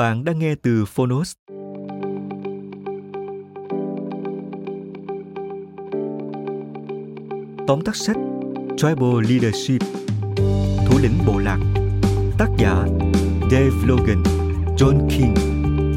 [0.00, 1.32] Bạn đang nghe từ Phonos.
[7.66, 8.16] Tóm tắt sách
[8.76, 9.80] Tribal Leadership
[10.86, 11.58] Thủ lĩnh bộ lạc
[12.38, 12.84] Tác giả
[13.50, 14.22] Dave Logan,
[14.76, 15.34] John King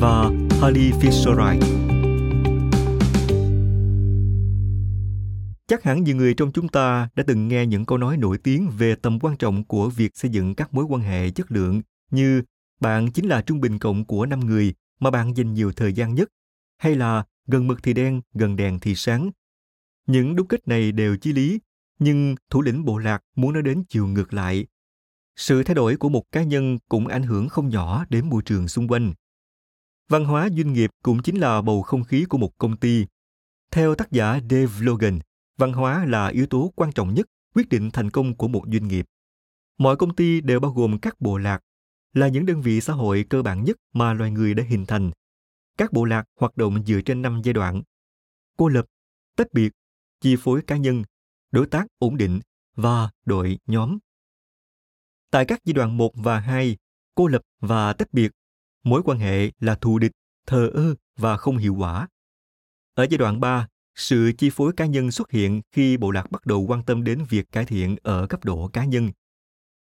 [0.02, 0.30] và
[0.62, 1.60] Harley Fisherite
[5.68, 8.70] Chắc hẳn nhiều người trong chúng ta đã từng nghe những câu nói nổi tiếng
[8.78, 12.42] về tầm quan trọng của việc xây dựng các mối quan hệ chất lượng như
[12.84, 16.16] bạn chính là trung bình cộng của năm người mà bạn dành nhiều thời gian
[16.16, 16.30] nhất,
[16.78, 19.32] hay là gần mực thì đen, gần đèn thì sáng.
[20.08, 21.60] Những đúc kết này đều chí lý,
[22.00, 24.66] nhưng thủ lĩnh bộ lạc muốn nói đến chiều ngược lại.
[25.36, 28.68] Sự thay đổi của một cá nhân cũng ảnh hưởng không nhỏ đến môi trường
[28.68, 29.14] xung quanh.
[30.10, 33.06] Văn hóa doanh nghiệp cũng chính là bầu không khí của một công ty.
[33.72, 35.20] Theo tác giả Dave Logan,
[35.58, 38.88] văn hóa là yếu tố quan trọng nhất quyết định thành công của một doanh
[38.88, 39.06] nghiệp.
[39.78, 41.60] Mọi công ty đều bao gồm các bộ lạc
[42.14, 45.12] là những đơn vị xã hội cơ bản nhất mà loài người đã hình thành.
[45.78, 47.82] Các bộ lạc hoạt động dựa trên năm giai đoạn.
[48.58, 48.86] Cô lập,
[49.36, 49.72] tách biệt,
[50.22, 51.04] chi phối cá nhân,
[51.52, 52.40] đối tác ổn định
[52.76, 53.98] và đội nhóm.
[55.32, 56.78] Tại các giai đoạn 1 và 2,
[57.16, 58.32] cô lập và tách biệt,
[58.84, 60.12] mối quan hệ là thù địch,
[60.46, 62.08] thờ ơ và không hiệu quả.
[62.94, 66.46] Ở giai đoạn 3, sự chi phối cá nhân xuất hiện khi bộ lạc bắt
[66.46, 69.12] đầu quan tâm đến việc cải thiện ở cấp độ cá nhân.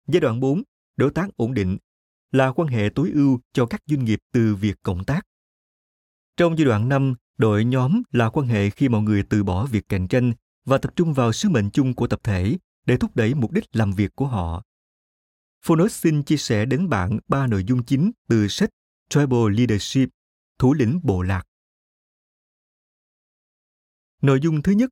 [0.06, 0.62] Giai đoạn 4,
[0.96, 1.78] đối tác ổn định
[2.32, 5.20] là quan hệ tối ưu cho các doanh nghiệp từ việc cộng tác.
[6.36, 9.88] Trong giai đoạn 5, đội nhóm là quan hệ khi mọi người từ bỏ việc
[9.88, 10.32] cạnh tranh
[10.64, 12.56] và tập trung vào sứ mệnh chung của tập thể
[12.86, 14.62] để thúc đẩy mục đích làm việc của họ.
[15.64, 18.70] Phonos xin chia sẻ đến bạn ba nội dung chính từ sách
[19.08, 20.08] Tribal Leadership,
[20.58, 21.44] thủ lĩnh bộ lạc.
[24.22, 24.90] Nội dung thứ nhất,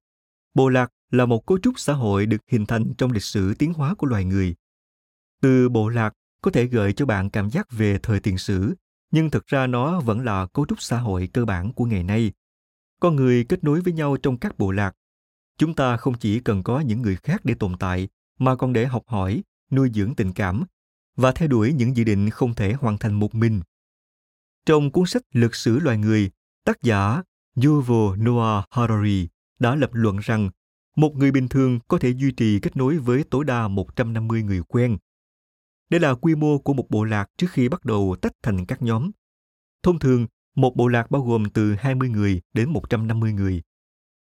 [0.54, 3.72] bộ lạc là một cấu trúc xã hội được hình thành trong lịch sử tiến
[3.72, 4.54] hóa của loài người.
[5.40, 8.74] Từ bộ lạc có thể gợi cho bạn cảm giác về thời tiền sử,
[9.10, 12.32] nhưng thực ra nó vẫn là cấu trúc xã hội cơ bản của ngày nay.
[13.00, 14.92] Con người kết nối với nhau trong các bộ lạc.
[15.58, 18.08] Chúng ta không chỉ cần có những người khác để tồn tại,
[18.38, 20.64] mà còn để học hỏi, nuôi dưỡng tình cảm
[21.16, 23.60] và theo đuổi những dự định không thể hoàn thành một mình.
[24.66, 26.30] Trong cuốn sách Lịch sử loài người,
[26.64, 27.22] tác giả
[27.64, 30.50] Yuval Noah Harari đã lập luận rằng
[30.96, 34.62] một người bình thường có thể duy trì kết nối với tối đa 150 người
[34.68, 34.96] quen
[35.90, 38.82] đây là quy mô của một bộ lạc trước khi bắt đầu tách thành các
[38.82, 39.10] nhóm.
[39.82, 43.62] Thông thường, một bộ lạc bao gồm từ 20 người đến 150 người.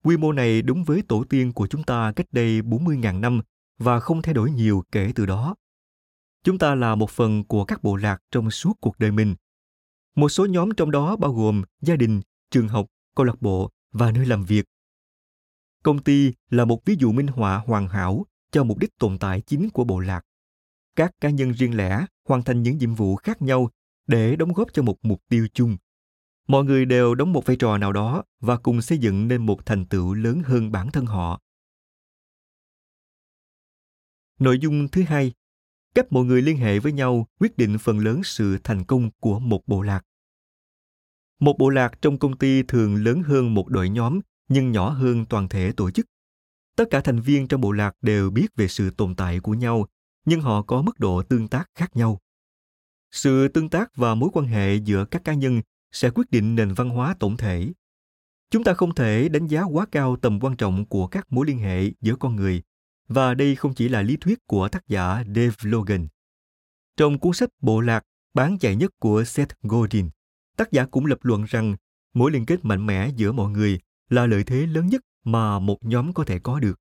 [0.03, 3.41] Quy mô này đúng với tổ tiên của chúng ta cách đây 40.000 năm
[3.77, 5.55] và không thay đổi nhiều kể từ đó.
[6.43, 9.35] Chúng ta là một phần của các bộ lạc trong suốt cuộc đời mình.
[10.15, 12.21] Một số nhóm trong đó bao gồm gia đình,
[12.51, 14.65] trường học, câu lạc bộ và nơi làm việc.
[15.83, 19.41] Công ty là một ví dụ minh họa hoàn hảo cho mục đích tồn tại
[19.41, 20.21] chính của bộ lạc
[20.95, 23.69] các cá nhân riêng lẻ hoàn thành những nhiệm vụ khác nhau
[24.07, 25.77] để đóng góp cho một mục tiêu chung.
[26.47, 29.65] Mọi người đều đóng một vai trò nào đó và cùng xây dựng nên một
[29.65, 31.41] thành tựu lớn hơn bản thân họ.
[34.39, 35.33] Nội dung thứ hai,
[35.95, 39.39] cách mọi người liên hệ với nhau quyết định phần lớn sự thành công của
[39.39, 40.01] một bộ lạc.
[41.39, 45.25] Một bộ lạc trong công ty thường lớn hơn một đội nhóm, nhưng nhỏ hơn
[45.25, 46.05] toàn thể tổ chức.
[46.75, 49.85] Tất cả thành viên trong bộ lạc đều biết về sự tồn tại của nhau
[50.25, 52.19] nhưng họ có mức độ tương tác khác nhau
[53.11, 55.61] sự tương tác và mối quan hệ giữa các cá nhân
[55.91, 57.71] sẽ quyết định nền văn hóa tổng thể
[58.51, 61.59] chúng ta không thể đánh giá quá cao tầm quan trọng của các mối liên
[61.59, 62.61] hệ giữa con người
[63.07, 66.07] và đây không chỉ là lý thuyết của tác giả Dave Logan.
[66.97, 70.09] Trong cuốn sách Bộ lạc bán chạy nhất của Seth Godin,
[70.57, 71.75] tác giả cũng lập luận rằng
[72.13, 73.79] mối liên kết mạnh mẽ giữa mọi người
[74.09, 76.79] là lợi thế lớn nhất mà một nhóm có thể có được.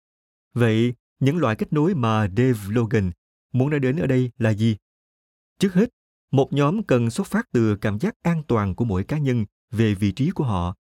[0.55, 3.11] Vậy, những loại kết nối mà Dave Logan
[3.54, 4.76] muốn nói đến ở đây là gì?
[5.58, 5.90] Trước hết,
[6.30, 9.94] một nhóm cần xuất phát từ cảm giác an toàn của mỗi cá nhân về
[9.94, 10.74] vị trí của họ.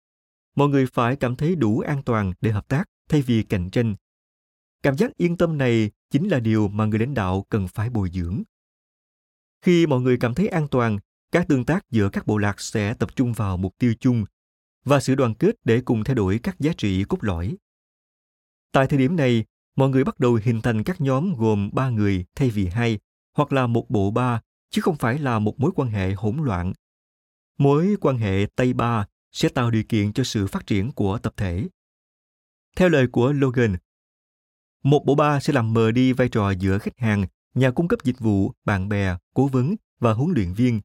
[0.54, 3.94] Mọi người phải cảm thấy đủ an toàn để hợp tác thay vì cạnh tranh.
[4.82, 8.10] Cảm giác yên tâm này chính là điều mà người lãnh đạo cần phải bồi
[8.12, 8.42] dưỡng.
[9.62, 10.98] Khi mọi người cảm thấy an toàn,
[11.32, 14.24] các tương tác giữa các bộ lạc sẽ tập trung vào mục tiêu chung
[14.84, 17.56] và sự đoàn kết để cùng thay đổi các giá trị cốt lõi.
[18.72, 19.44] Tại thời điểm này,
[19.76, 22.98] mọi người bắt đầu hình thành các nhóm gồm ba người thay vì hai,
[23.36, 24.40] hoặc là một bộ ba,
[24.70, 26.72] chứ không phải là một mối quan hệ hỗn loạn.
[27.58, 31.32] Mối quan hệ Tây Ba sẽ tạo điều kiện cho sự phát triển của tập
[31.36, 31.68] thể.
[32.76, 33.76] Theo lời của Logan,
[34.82, 37.98] một bộ ba sẽ làm mờ đi vai trò giữa khách hàng, nhà cung cấp
[38.04, 40.80] dịch vụ, bạn bè, cố vấn và huấn luyện viên.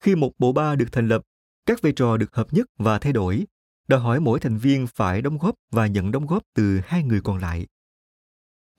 [0.00, 1.22] Khi một bộ ba được thành lập,
[1.66, 3.46] các vai trò được hợp nhất và thay đổi,
[3.88, 7.20] đòi hỏi mỗi thành viên phải đóng góp và nhận đóng góp từ hai người
[7.20, 7.66] còn lại.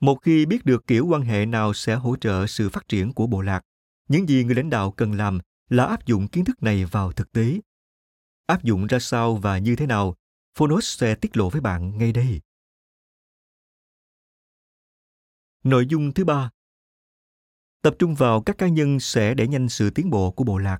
[0.00, 3.26] Một khi biết được kiểu quan hệ nào sẽ hỗ trợ sự phát triển của
[3.26, 3.62] bộ lạc,
[4.08, 5.38] những gì người lãnh đạo cần làm
[5.68, 7.60] là áp dụng kiến thức này vào thực tế.
[8.46, 10.14] Áp dụng ra sao và như thế nào,
[10.58, 12.40] Phonos sẽ tiết lộ với bạn ngay đây.
[15.64, 16.50] Nội dung thứ ba
[17.82, 20.78] Tập trung vào các cá nhân sẽ đẩy nhanh sự tiến bộ của bộ lạc.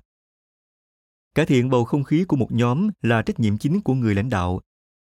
[1.35, 4.29] Cải thiện bầu không khí của một nhóm là trách nhiệm chính của người lãnh
[4.29, 4.61] đạo.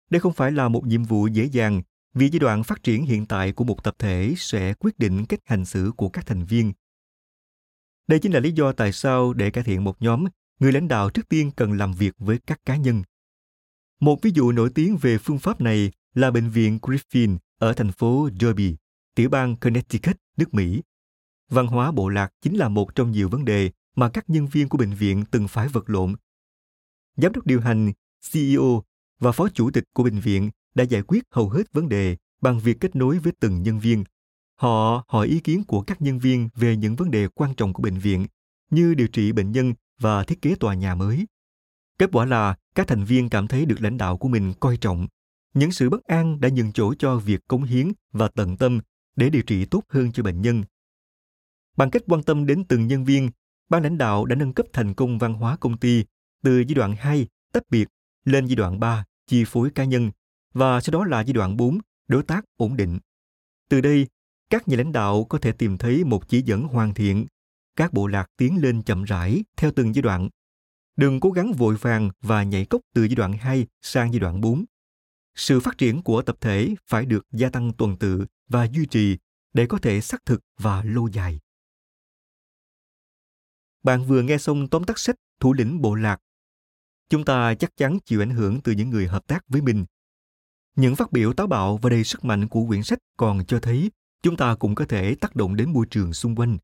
[0.10, 1.82] Đây không phải là một nhiệm vụ dễ dàng
[2.14, 5.40] vì giai đoạn phát triển hiện tại của một tập thể sẽ quyết định cách
[5.46, 6.74] hành xử của các thành viên.
[8.08, 10.26] Đây chính là lý do tại sao để cải thiện một nhóm,
[10.60, 13.04] người lãnh đạo trước tiên cần làm việc với các cá nhân.
[14.00, 17.92] Một ví dụ nổi tiếng về phương pháp này là bệnh viện Griffin ở thành
[17.92, 18.76] phố Derby,
[19.16, 20.82] tiểu bang Connecticut, nước Mỹ.
[21.50, 24.70] Văn hóa bộ lạc chính là một trong nhiều vấn đề mà các nhân viên
[24.70, 26.16] của bệnh viện từng phải vật lộn.
[27.16, 27.92] Giám đốc điều hành,
[28.32, 28.84] CEO
[29.20, 32.60] và phó chủ tịch của bệnh viện đã giải quyết hầu hết vấn đề bằng
[32.60, 34.04] việc kết nối với từng nhân viên.
[34.56, 37.84] Họ hỏi ý kiến của các nhân viên về những vấn đề quan trọng của
[37.84, 38.28] bệnh viện,
[38.70, 41.26] như điều trị bệnh nhân và thiết kế tòa nhà mới.
[42.00, 45.08] Kết quả là các thành viên cảm thấy được lãnh đạo của mình coi trọng.
[45.54, 48.80] Những sự bất an đã nhường chỗ cho việc cống hiến và tận tâm
[49.16, 50.64] để điều trị tốt hơn cho bệnh nhân.
[51.78, 53.30] Bằng cách quan tâm đến từng nhân viên,
[53.70, 56.06] ban lãnh đạo đã nâng cấp thành công văn hóa công ty
[56.44, 57.88] từ giai đoạn 2 tách biệt
[58.26, 60.12] lên giai đoạn 3 chi phối cá nhân
[60.54, 63.00] và sau đó là giai đoạn 4 đối tác ổn định.
[63.70, 64.08] Từ đây,
[64.50, 67.26] các nhà lãnh đạo có thể tìm thấy một chỉ dẫn hoàn thiện.
[67.76, 70.30] Các bộ lạc tiến lên chậm rãi theo từng giai đoạn.
[70.96, 74.42] Đừng cố gắng vội vàng và nhảy cốc từ giai đoạn 2 sang giai đoạn
[74.42, 74.66] 4.
[75.36, 79.18] Sự phát triển của tập thể phải được gia tăng tuần tự và duy trì
[79.54, 81.40] để có thể xác thực và lâu dài.
[83.84, 86.22] Bạn vừa nghe xong tóm tắt sách Thủ lĩnh Bộ Lạc.
[87.10, 89.86] Chúng ta chắc chắn chịu ảnh hưởng từ những người hợp tác với mình.
[90.78, 93.92] Những phát biểu táo bạo và đầy sức mạnh của quyển sách còn cho thấy
[94.24, 96.58] chúng ta cũng có thể tác động đến môi trường xung quanh.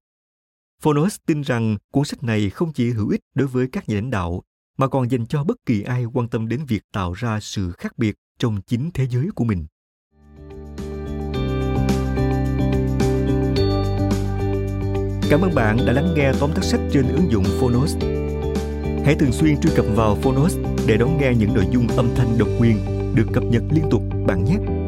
[0.82, 4.10] Phonos tin rằng cuốn sách này không chỉ hữu ích đối với các nhà lãnh
[4.10, 4.44] đạo,
[4.78, 7.98] mà còn dành cho bất kỳ ai quan tâm đến việc tạo ra sự khác
[7.98, 9.66] biệt trong chính thế giới của mình.
[15.30, 17.98] Cảm ơn bạn đã lắng nghe tóm tắt sách trên ứng dụng Phonos.
[19.06, 22.38] Hãy thường xuyên truy cập vào Phonos để đón nghe những nội dung âm thanh
[22.38, 24.83] độc quyền được cập nhật liên tục bạn nhé.